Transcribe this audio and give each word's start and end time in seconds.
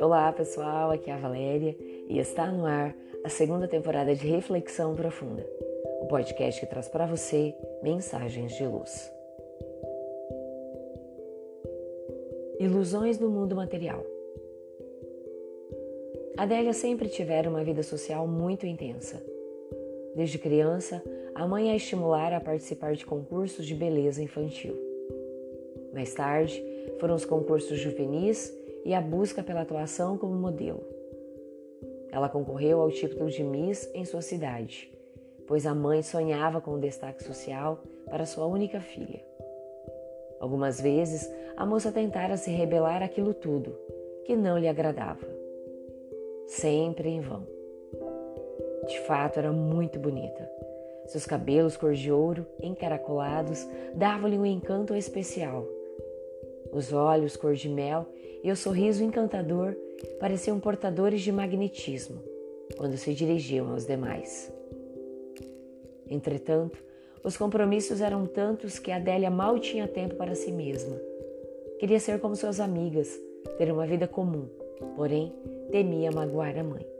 Olá 0.00 0.32
pessoal, 0.32 0.90
aqui 0.90 1.10
é 1.10 1.14
a 1.14 1.18
Valéria 1.18 1.76
e 2.08 2.18
está 2.18 2.50
no 2.50 2.64
ar 2.64 2.96
a 3.22 3.28
segunda 3.28 3.68
temporada 3.68 4.14
de 4.14 4.26
Reflexão 4.26 4.96
Profunda, 4.96 5.46
o 6.00 6.06
podcast 6.06 6.60
que 6.60 6.66
traz 6.66 6.88
para 6.88 7.04
você 7.04 7.54
mensagens 7.82 8.52
de 8.52 8.66
luz. 8.66 9.12
Ilusões 12.58 13.18
no 13.18 13.28
mundo 13.28 13.54
material. 13.54 14.02
Adélia 16.38 16.72
sempre 16.72 17.08
tivera 17.08 17.50
uma 17.50 17.62
vida 17.62 17.82
social 17.82 18.26
muito 18.26 18.64
intensa. 18.66 19.22
Desde 20.16 20.38
criança, 20.38 21.02
a 21.34 21.46
mãe 21.46 21.70
a 21.70 21.76
estimulara 21.76 22.36
a 22.36 22.40
participar 22.40 22.94
de 22.94 23.06
concursos 23.06 23.66
de 23.66 23.74
beleza 23.74 24.22
infantil. 24.22 24.76
Mais 25.92 26.14
tarde, 26.14 26.62
foram 26.98 27.14
os 27.14 27.24
concursos 27.24 27.78
juvenis 27.78 28.52
e 28.84 28.94
a 28.94 29.00
busca 29.00 29.42
pela 29.42 29.62
atuação 29.62 30.16
como 30.16 30.34
modelo. 30.34 30.82
Ela 32.10 32.28
concorreu 32.28 32.80
ao 32.80 32.90
título 32.90 33.30
de 33.30 33.42
Miss 33.42 33.90
em 33.94 34.04
sua 34.04 34.22
cidade, 34.22 34.92
pois 35.46 35.66
a 35.66 35.74
mãe 35.74 36.02
sonhava 36.02 36.60
com 36.60 36.72
o 36.72 36.80
destaque 36.80 37.22
social 37.22 37.82
para 38.08 38.26
sua 38.26 38.46
única 38.46 38.80
filha. 38.80 39.24
Algumas 40.40 40.80
vezes, 40.80 41.30
a 41.56 41.66
moça 41.66 41.92
tentara 41.92 42.36
se 42.36 42.50
rebelar 42.50 43.02
aquilo 43.02 43.34
tudo, 43.34 43.76
que 44.24 44.34
não 44.34 44.58
lhe 44.58 44.66
agradava. 44.66 45.26
Sempre 46.46 47.10
em 47.10 47.20
vão. 47.20 47.46
De 48.86 48.98
fato, 49.00 49.38
era 49.38 49.52
muito 49.52 49.98
bonita. 49.98 50.50
Seus 51.10 51.26
cabelos 51.26 51.76
cor 51.76 51.92
de 51.92 52.12
ouro, 52.12 52.46
encaracolados, 52.62 53.66
davam-lhe 53.96 54.38
um 54.38 54.46
encanto 54.46 54.94
especial. 54.94 55.66
Os 56.72 56.92
olhos 56.92 57.36
cor 57.36 57.54
de 57.54 57.68
mel 57.68 58.06
e 58.44 58.52
o 58.52 58.54
sorriso 58.54 59.02
encantador 59.02 59.74
pareciam 60.20 60.60
portadores 60.60 61.20
de 61.22 61.32
magnetismo 61.32 62.22
quando 62.76 62.96
se 62.96 63.12
dirigiam 63.12 63.72
aos 63.72 63.84
demais. 63.84 64.52
Entretanto, 66.08 66.78
os 67.24 67.36
compromissos 67.36 68.00
eram 68.00 68.24
tantos 68.24 68.78
que 68.78 68.92
Adélia 68.92 69.32
mal 69.32 69.58
tinha 69.58 69.88
tempo 69.88 70.14
para 70.14 70.36
si 70.36 70.52
mesma. 70.52 70.96
Queria 71.80 71.98
ser 71.98 72.20
como 72.20 72.36
suas 72.36 72.60
amigas, 72.60 73.20
ter 73.58 73.72
uma 73.72 73.84
vida 73.84 74.06
comum, 74.06 74.48
porém 74.94 75.34
temia 75.72 76.12
magoar 76.12 76.56
a 76.56 76.62
mãe. 76.62 76.99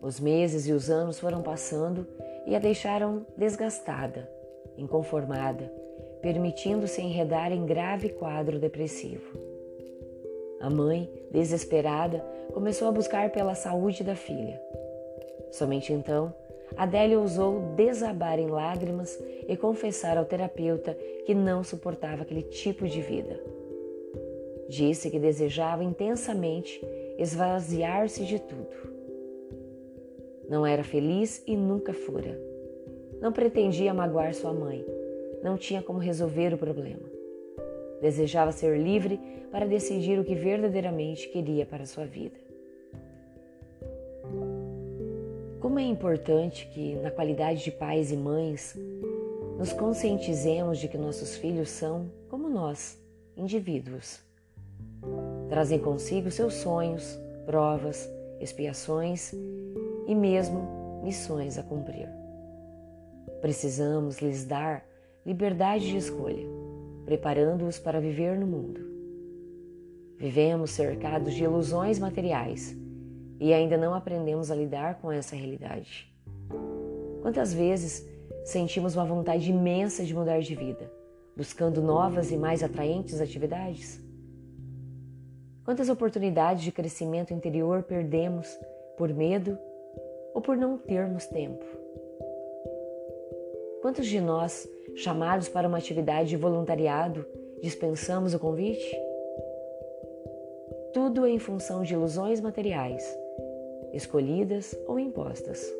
Os 0.00 0.20
meses 0.20 0.66
e 0.66 0.72
os 0.72 0.90
anos 0.90 1.18
foram 1.18 1.42
passando 1.42 2.06
e 2.46 2.54
a 2.54 2.58
deixaram 2.58 3.26
desgastada, 3.36 4.28
inconformada, 4.76 5.72
permitindo-se 6.20 7.00
enredar 7.00 7.52
em 7.52 7.64
grave 7.64 8.10
quadro 8.10 8.58
depressivo. 8.58 9.38
A 10.60 10.68
mãe, 10.68 11.10
desesperada, 11.30 12.24
começou 12.52 12.88
a 12.88 12.92
buscar 12.92 13.30
pela 13.30 13.54
saúde 13.54 14.04
da 14.04 14.14
filha. 14.14 14.60
Somente 15.50 15.92
então, 15.92 16.34
Adélia 16.76 17.18
ousou 17.18 17.74
desabar 17.76 18.38
em 18.38 18.48
lágrimas 18.48 19.22
e 19.46 19.56
confessar 19.56 20.18
ao 20.18 20.24
terapeuta 20.24 20.96
que 21.24 21.34
não 21.34 21.62
suportava 21.62 22.22
aquele 22.22 22.42
tipo 22.42 22.86
de 22.88 23.00
vida. 23.00 23.40
Disse 24.68 25.10
que 25.10 25.18
desejava 25.18 25.84
intensamente 25.84 26.80
esvaziar-se 27.18 28.24
de 28.24 28.38
tudo 28.38 28.93
não 30.48 30.66
era 30.66 30.84
feliz 30.84 31.42
e 31.46 31.56
nunca 31.56 31.92
fora. 31.92 32.38
Não 33.20 33.32
pretendia 33.32 33.94
magoar 33.94 34.34
sua 34.34 34.52
mãe. 34.52 34.84
Não 35.42 35.56
tinha 35.56 35.82
como 35.82 35.98
resolver 35.98 36.52
o 36.52 36.58
problema. 36.58 37.08
Desejava 38.00 38.52
ser 38.52 38.78
livre 38.78 39.18
para 39.50 39.66
decidir 39.66 40.18
o 40.18 40.24
que 40.24 40.34
verdadeiramente 40.34 41.28
queria 41.28 41.64
para 41.64 41.86
sua 41.86 42.04
vida. 42.04 42.38
Como 45.60 45.78
é 45.78 45.82
importante 45.82 46.66
que, 46.74 46.94
na 46.96 47.10
qualidade 47.10 47.64
de 47.64 47.70
pais 47.70 48.12
e 48.12 48.16
mães, 48.16 48.78
nos 49.58 49.72
conscientizemos 49.72 50.78
de 50.78 50.88
que 50.88 50.98
nossos 50.98 51.36
filhos 51.36 51.70
são, 51.70 52.10
como 52.28 52.50
nós, 52.50 53.02
indivíduos. 53.36 54.20
Trazem 55.48 55.78
consigo 55.78 56.30
seus 56.30 56.54
sonhos, 56.54 57.18
provas, 57.46 58.10
expiações 58.40 59.32
e 60.06 60.14
mesmo 60.14 61.00
missões 61.02 61.58
a 61.58 61.62
cumprir. 61.62 62.08
Precisamos 63.40 64.20
lhes 64.20 64.44
dar 64.44 64.84
liberdade 65.24 65.88
de 65.88 65.96
escolha, 65.96 66.46
preparando-os 67.04 67.78
para 67.78 68.00
viver 68.00 68.38
no 68.38 68.46
mundo. 68.46 68.80
Vivemos 70.18 70.70
cercados 70.70 71.34
de 71.34 71.44
ilusões 71.44 71.98
materiais 71.98 72.76
e 73.38 73.52
ainda 73.52 73.76
não 73.76 73.94
aprendemos 73.94 74.50
a 74.50 74.54
lidar 74.54 75.00
com 75.00 75.10
essa 75.10 75.36
realidade. 75.36 76.10
Quantas 77.20 77.52
vezes 77.52 78.06
sentimos 78.44 78.96
uma 78.96 79.04
vontade 79.04 79.50
imensa 79.50 80.04
de 80.04 80.14
mudar 80.14 80.40
de 80.40 80.54
vida, 80.54 80.90
buscando 81.36 81.82
novas 81.82 82.30
e 82.30 82.36
mais 82.36 82.62
atraentes 82.62 83.20
atividades? 83.20 84.02
Quantas 85.64 85.88
oportunidades 85.88 86.62
de 86.62 86.70
crescimento 86.70 87.32
interior 87.32 87.82
perdemos 87.82 88.46
por 88.96 89.12
medo 89.12 89.58
ou 90.34 90.42
por 90.42 90.56
não 90.56 90.76
termos 90.76 91.26
tempo. 91.26 91.64
Quantos 93.80 94.06
de 94.06 94.20
nós, 94.20 94.68
chamados 94.96 95.48
para 95.48 95.68
uma 95.68 95.78
atividade 95.78 96.30
de 96.30 96.36
voluntariado, 96.36 97.24
dispensamos 97.62 98.34
o 98.34 98.38
convite? 98.38 98.98
Tudo 100.92 101.26
em 101.26 101.38
função 101.38 101.82
de 101.82 101.94
ilusões 101.94 102.40
materiais, 102.40 103.04
escolhidas 103.92 104.76
ou 104.86 104.98
impostas. 104.98 105.70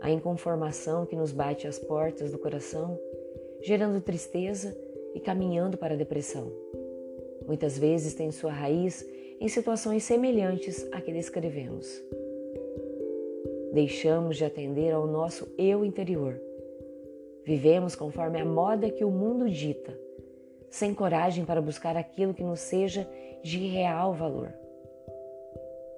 A 0.00 0.10
inconformação 0.10 1.06
que 1.06 1.16
nos 1.16 1.32
bate 1.32 1.66
às 1.66 1.78
portas 1.78 2.30
do 2.30 2.38
coração, 2.38 2.98
gerando 3.62 4.02
tristeza 4.02 4.76
e 5.14 5.20
caminhando 5.20 5.78
para 5.78 5.94
a 5.94 5.96
depressão. 5.96 6.52
Muitas 7.46 7.78
vezes 7.78 8.14
tem 8.14 8.30
sua 8.30 8.52
raiz 8.52 9.02
em 9.40 9.48
situações 9.48 10.04
semelhantes 10.04 10.86
à 10.92 11.00
que 11.00 11.12
descrevemos. 11.12 12.02
Deixamos 13.74 14.36
de 14.36 14.44
atender 14.44 14.92
ao 14.92 15.04
nosso 15.04 15.52
eu 15.58 15.84
interior. 15.84 16.40
Vivemos 17.44 17.96
conforme 17.96 18.40
a 18.40 18.44
moda 18.44 18.88
que 18.88 19.04
o 19.04 19.10
mundo 19.10 19.50
dita, 19.50 19.98
sem 20.70 20.94
coragem 20.94 21.44
para 21.44 21.60
buscar 21.60 21.96
aquilo 21.96 22.32
que 22.32 22.44
nos 22.44 22.60
seja 22.60 23.04
de 23.42 23.58
real 23.66 24.14
valor. 24.14 24.54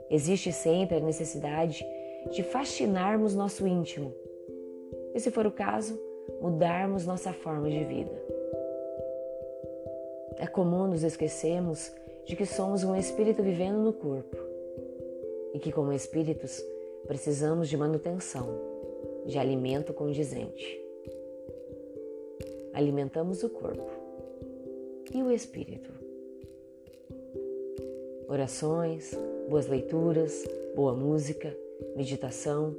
Existe 0.09 0.51
sempre 0.53 0.97
a 0.97 1.01
necessidade 1.01 1.87
de 2.31 2.43
fascinarmos 2.43 3.35
nosso 3.35 3.67
íntimo 3.67 4.11
e, 5.15 5.21
se 5.21 5.31
for 5.31 5.47
o 5.47 5.53
caso, 5.53 6.01
mudarmos 6.41 7.05
nossa 7.05 7.31
forma 7.35 7.69
de 7.69 7.85
vida. 7.85 8.23
É 10.39 10.47
comum 10.47 10.87
nos 10.87 11.03
esquecermos 11.03 11.93
de 12.25 12.37
que 12.37 12.47
somos 12.47 12.85
um 12.85 12.97
espírito 12.97 13.43
vivendo 13.43 13.81
no 13.81 13.93
corpo 13.93 14.39
e 15.53 15.59
que, 15.59 15.71
como 15.71 15.93
espíritos, 15.93 16.65
precisamos 17.07 17.69
de 17.69 17.77
manutenção, 17.77 18.49
de 19.27 19.39
alimento 19.39 19.93
condizente. 19.93 20.81
Alimentamos 22.73 23.43
o 23.43 23.49
corpo 23.49 23.91
e 25.15 25.23
o 25.23 25.31
espírito. 25.31 25.91
Orações, 28.29 29.17
boas 29.49 29.67
leituras, 29.67 30.45
boa 30.75 30.95
música, 30.95 31.57
meditação, 31.95 32.77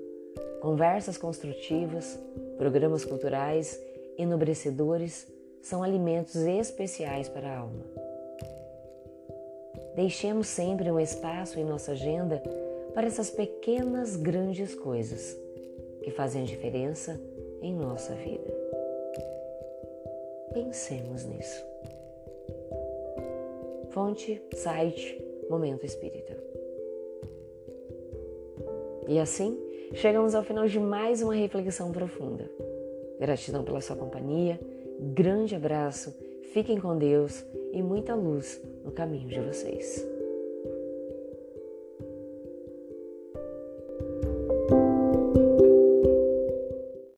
conversas 0.61 1.17
construtivas, 1.17 2.19
programas 2.57 3.05
culturais 3.05 3.81
enobrecedores 4.17 5.27
são 5.61 5.83
alimentos 5.83 6.35
especiais 6.35 7.29
para 7.29 7.47
a 7.47 7.57
alma. 7.59 7.85
Deixemos 9.95 10.47
sempre 10.47 10.91
um 10.91 10.99
espaço 10.99 11.59
em 11.59 11.63
nossa 11.63 11.93
agenda 11.93 12.41
para 12.97 13.05
essas 13.05 13.29
pequenas, 13.29 14.15
grandes 14.15 14.73
coisas 14.73 15.39
que 16.01 16.09
fazem 16.09 16.43
diferença 16.45 17.21
em 17.61 17.71
nossa 17.71 18.15
vida. 18.15 18.51
Pensemos 20.51 21.23
nisso. 21.23 21.63
Fonte, 23.91 24.41
site, 24.55 25.23
Momento 25.47 25.85
Espírita. 25.85 26.35
E 29.07 29.19
assim, 29.19 29.55
chegamos 29.93 30.33
ao 30.33 30.43
final 30.43 30.65
de 30.65 30.79
mais 30.79 31.21
uma 31.21 31.35
reflexão 31.35 31.91
profunda. 31.91 32.49
Gratidão 33.19 33.63
pela 33.63 33.79
sua 33.79 33.95
companhia, 33.95 34.59
grande 34.99 35.53
abraço, 35.53 36.17
fiquem 36.51 36.79
com 36.79 36.97
Deus 36.97 37.45
e 37.71 37.79
muita 37.83 38.15
luz 38.15 38.59
no 38.83 38.91
caminho 38.91 39.27
de 39.27 39.39
vocês. 39.39 40.16